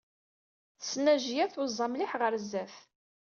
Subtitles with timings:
[0.79, 2.75] Tesnajya tuẓa mliḥ ɣer sdat.